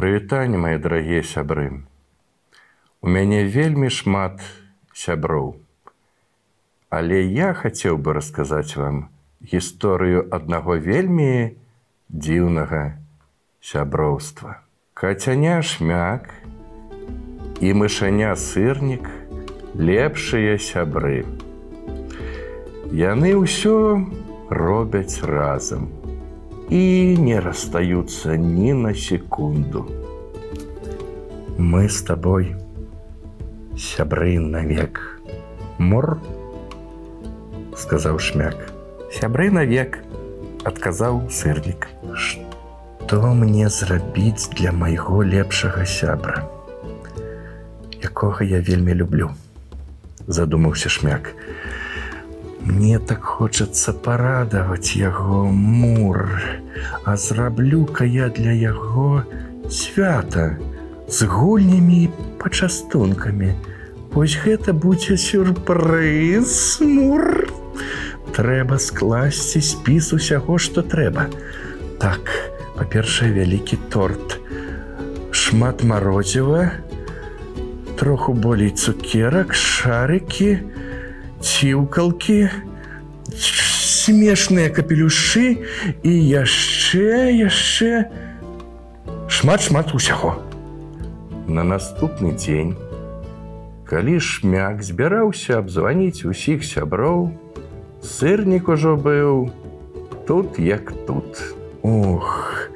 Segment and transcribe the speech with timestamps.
[0.00, 1.64] Прывітанне мае дарагія сябры.
[3.04, 4.40] У мяне вельмі шмат
[4.96, 5.50] сяброў.
[6.88, 9.02] Але я хацеў бы расказаць вам
[9.52, 11.52] гісторыю аднаго вельмі
[12.08, 12.80] дзіўнага
[13.60, 14.56] сяброўства.
[14.96, 16.32] Кацяня шмяк
[17.60, 19.04] і мышаня сырнік
[19.76, 21.28] лепшыя сябры.
[23.04, 23.78] Яны ўсё
[24.48, 25.99] робяць разам
[26.70, 29.86] і не расстаюцца ні на секунду.
[31.58, 32.54] Мы з табой
[33.74, 35.02] сябры навек.
[35.78, 36.20] Мор
[37.74, 38.70] сказаў шмяк.
[39.10, 39.98] Сябры навек
[40.64, 46.46] адказаў сырнік што мне зрабіць для майго лепшага сябра?
[47.98, 49.34] Якога я вельмі люблю
[50.30, 51.34] задумаўся шмяк
[52.70, 56.26] мне так хочацца парадаваць яго мур
[57.04, 59.24] а зраблю-ка я для яго
[59.70, 60.56] свята
[61.08, 63.54] з гульнямі пачастункамі.
[64.14, 67.50] Вось гэта будзе сюрпрыз мур.
[68.34, 71.26] Трэба скласці спіс усяго што трэба.
[71.98, 72.30] Так
[72.78, 74.38] па-першае вялікі торт.
[75.30, 76.70] Шмат марозіва
[77.98, 80.58] троху болей цукерак шарыкі
[81.40, 82.48] ціўкалкі
[83.36, 85.64] смешныя капелюшы
[86.02, 88.06] і яшчэ яшчэ.
[89.28, 90.36] Шмат шмат усяго.
[91.48, 92.76] На наступны дзень
[93.90, 97.32] калі шмяк збіраўся абзваніць усіх сяброў
[98.06, 99.50] сырнік ужо быў
[100.28, 101.42] тут як тут.
[101.82, 102.70] Ох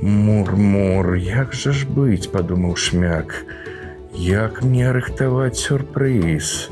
[0.00, 3.34] мур-мур як жа ж быць падумаў шмяк.
[4.16, 6.70] Як мне рыхтаваць сюрпрыз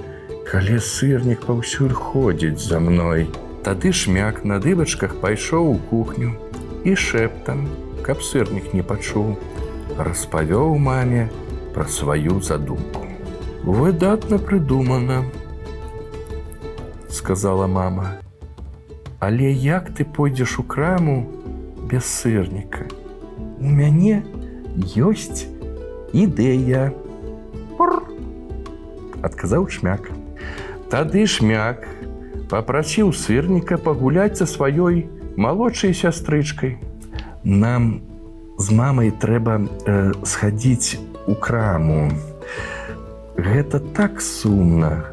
[0.49, 3.29] калі сырнік паўсюль ходзіць за мной.
[3.65, 6.33] Тады шмяк на дыбачках пайшоў у кухню
[6.89, 7.67] і шэптам
[8.07, 9.35] каб сырнік не пачуў
[9.99, 11.29] распавёў маме
[11.75, 13.05] пра сваю задумку.
[13.65, 15.25] Выдатна прыдумана
[17.11, 18.17] сказала мама.
[19.21, 21.27] Але як ты пойдзеш у краму
[21.91, 22.89] без сырніка?
[23.61, 24.23] У мяне
[24.97, 25.45] ёсць
[26.15, 26.89] ідэя
[29.23, 30.09] адказаў шмяк
[30.93, 31.85] тады шмяк
[32.49, 35.05] попрасіў сырніка пагуляць за сваёй
[35.37, 36.79] малодшай сястрычкай.
[37.45, 38.01] Нам
[38.59, 40.99] з мамай трэба э, схадзіць
[41.29, 42.09] у краму.
[43.37, 45.05] Гэта так сумна.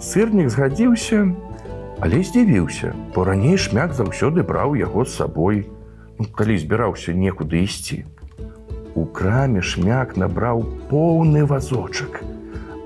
[0.00, 1.26] Сырнік згадзіўся
[2.00, 5.64] але здзівіўся бо раней шмяк заўсёды браў яго з сабой.
[6.18, 8.04] Ну, калі збіраўся некуды ісці.
[8.96, 12.20] У краме шмяк набраў поўны вазочак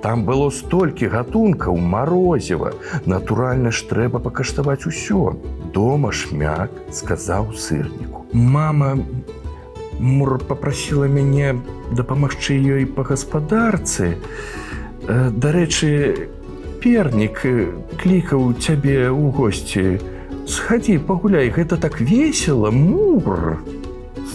[0.02, 2.72] там было столькі гатункаў марозева
[3.06, 5.36] натуральна ж трэба пакаштаваць усё.
[5.74, 8.24] Дома шмяк сказаў сырніку.
[8.32, 8.96] Мама
[9.98, 11.60] мур попрасіла мяне
[11.92, 14.16] дапамагчы ёй па гаспадарцы.
[15.06, 16.30] Дарэчы
[16.80, 17.44] пернік
[18.00, 20.00] клікаў цябе ў госці.
[20.48, 23.60] Схадзі пагуляй гэта так весело мур.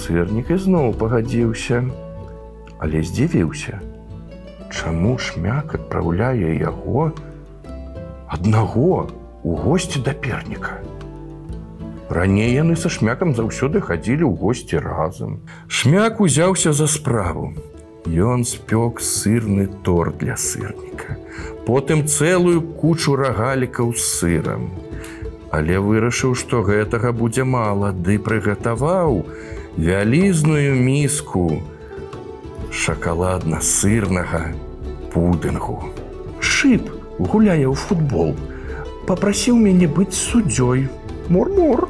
[0.06, 1.84] Сырнік ізноў пагадзіўся
[2.80, 3.80] але здзівіўся
[4.72, 7.12] Чаму шмяк адпраўляе яго
[8.28, 9.08] аднаго
[9.44, 10.82] у госці да перніка?
[12.10, 15.42] Раней яны са шмякам заўсёды хадзілі ў госці разам.
[15.68, 17.54] Шмяк узяўся за справу.
[18.06, 21.18] Ён спёк сырны торт для сырніка
[21.66, 24.70] потым цэлую кучу рагалікаў з сырам.
[25.52, 29.24] Але вырашыў што гэтага будзе мала ды прыгатаваў
[29.78, 31.62] вялізную міску
[32.76, 34.52] шакаладна-сырнага
[35.14, 35.80] пудынгу.
[36.40, 38.36] Шып гуляе ў футбол.
[39.08, 40.90] Попрасіў мяне быць суддзёй.
[41.30, 41.88] Мур-мур.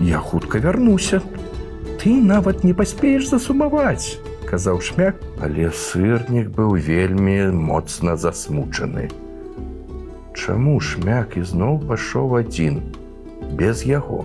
[0.00, 1.20] Я хутка вярнуся.
[2.00, 5.18] Ты нават не паспееш засумаваць казаў шмяк.
[5.42, 9.10] Але сырнік быў вельмі моцна засмучаны.
[10.36, 12.80] Чаму шмяк ізноў пашоў адзін
[13.58, 14.24] без яго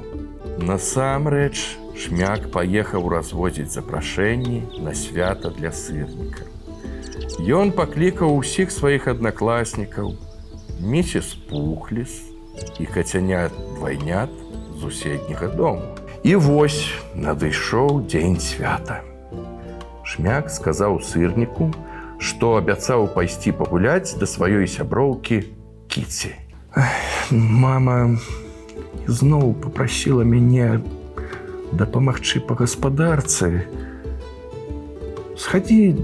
[0.62, 1.58] насамрэч
[1.98, 6.52] шмяк паехаў развозіць запрашэнні на свята для сырніка
[7.42, 10.14] Ён паклікаў усіх сваіх аднакласнікаў
[10.78, 12.22] місіс пухліс
[12.80, 14.30] і кацянят двайнят
[14.76, 15.82] з суседняга дому.
[16.24, 19.02] І вось надышоў дзень свята.
[20.06, 21.72] Шмяк сказаў сырніку,
[22.22, 25.42] што абяцаў пайсці пагуляць да сваёй сяброўкі
[25.90, 26.36] кіці.
[27.32, 28.22] Мама
[29.08, 30.82] зноў попрасіла мяне
[31.72, 33.66] дапамагчы па гаспадарцы.
[35.38, 35.98] Схадзі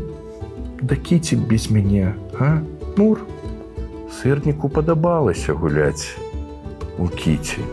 [0.81, 2.61] да кіці без мяне, а
[2.97, 3.25] мур.
[4.17, 6.15] Сырніку падабалася гуляць
[6.97, 7.65] у кіці.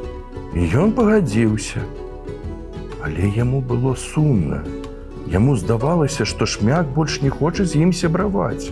[0.54, 1.84] І ён пагадзіўся.
[3.04, 4.64] Але яму было сумна,
[5.26, 8.68] Яму здавалася, што шмяк больш не хоча з ім сябраваць.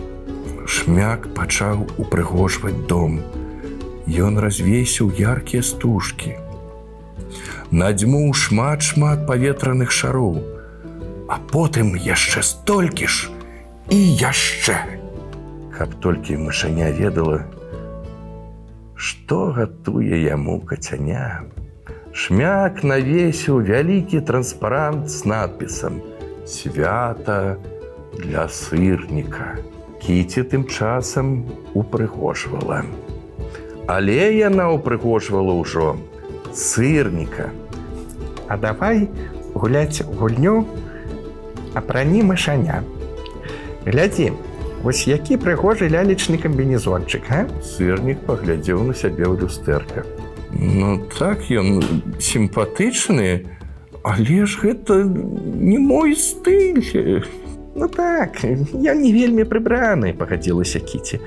[0.69, 3.19] Шмяк пачаў упрыгожваць дом.
[4.05, 6.37] Ён развесіў яркія стужкі.
[7.71, 10.37] Надзьмуў шмат-шмат паветраных шароў,
[11.29, 13.31] а потым яшчэ столькі ж
[13.89, 14.77] і яшчэ.
[15.73, 17.41] Каб толькі мышаня ведала,
[18.93, 21.43] што гатуе яму кацяня.
[22.13, 25.97] Шмяк навесіў вялікі транспарант з надпісам:
[26.45, 27.57] Свята
[28.19, 29.57] для сырніка.
[30.03, 32.83] Кіці тым часам упрыгожвала.
[33.87, 35.95] Але яна ўпрыгожвала ўжо
[36.55, 37.49] сырніка.
[38.47, 39.09] А давай
[39.53, 40.65] гуляць гульню,
[41.73, 42.83] апрані мышаня.
[43.85, 44.31] Глядзі,
[44.83, 47.47] вось які прыгожы лялечны камбінезончык, а?
[47.63, 50.05] Сырнік паглядзеў на сябе ў люстэрка.
[50.53, 51.81] Ну так ён
[52.21, 53.49] сімпатычны,
[54.03, 57.25] але ж гэта не мой стыль.
[57.75, 61.19] Ну так, я не вельмі прыбраны, пагадзілася кіці.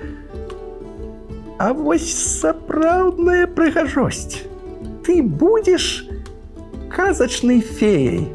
[1.59, 4.47] А вось сапраўдная прыгажосць.
[5.07, 6.09] Ты будзеш
[6.91, 8.27] казачнай феяй.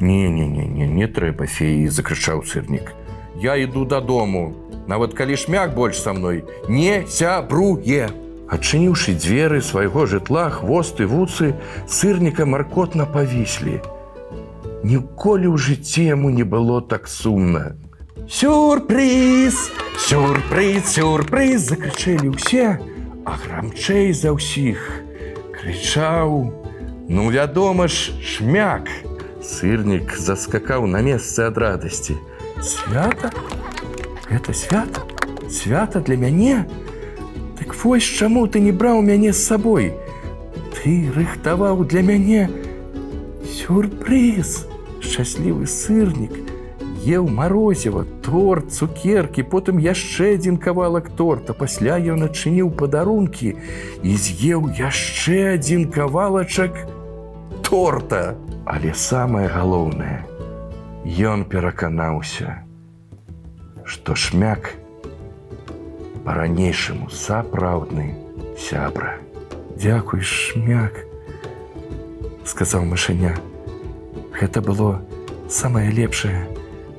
[0.00, 2.92] Не-не-не, не трэба феі, закрычаў сырнік.
[3.36, 4.56] Я іду дадому.
[4.88, 8.08] Нават калі шмяк больш са мной не сябруе.
[8.48, 11.52] Адчыніўшы дзверы свайго жытла, хвосты вуцы
[11.84, 13.84] сырніка маркотна павіслі.
[14.88, 17.76] Ніколі ў жыцці яму не было так сумна.
[18.24, 19.68] Сюрпрыз!
[20.00, 21.68] Сюрпрыз, сюрпрыз!
[21.68, 22.80] закрычэлі ўсе,
[23.26, 25.05] а грамчэй за ўсіх.
[25.66, 26.52] Крычаў:
[27.08, 28.86] Ну, вядома ж, шмяк!
[29.42, 32.14] Сырнік заскакаў на месцы ад радасці.
[32.62, 33.32] Свята?
[34.30, 35.02] Гэта свята?
[35.50, 36.70] Свята для мяне?
[37.58, 39.90] Так вось чаму ты не браў мяне з сабой?
[40.70, 42.46] Ты рыхтаваў для мяне
[43.42, 44.70] сюрпрыз.
[45.02, 46.45] Шчаслівы сырнік
[47.06, 51.54] еў марозева, торт, цукеркі, потым яшчэ адзін кавалак торта.
[51.54, 53.54] Пасля ён адчыніў падарункі
[54.02, 56.82] і з'еў яшчэ адзін кавалачак
[57.62, 58.34] торта.
[58.66, 60.26] Але самае галоўнае,
[61.06, 62.66] ён пераканаўся,
[63.86, 64.74] што шмяк
[66.26, 68.10] па-ранейшаму сапраўдны
[68.58, 69.22] сябра.
[69.78, 71.06] Дзякуй шмяк,
[72.42, 73.38] сказаў мышаня.
[74.34, 74.98] Гэта было
[75.46, 76.55] самае лепшае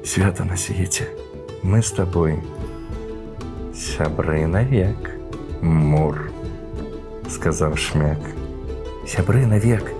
[0.07, 1.09] свята на свеце.
[1.63, 2.39] Мы з табой
[3.75, 5.11] сябры навек,
[5.61, 6.31] мур,
[7.29, 8.21] сказаў шмяк.
[9.07, 9.91] Сябры навек,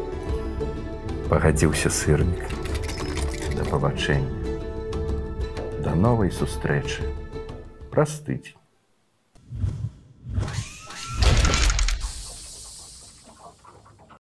[1.27, 2.48] пагадзіўся сырнік
[3.57, 4.59] да пабачэння.
[5.83, 7.04] Да новай сустрэчы.
[7.92, 8.56] Праз тыдзень.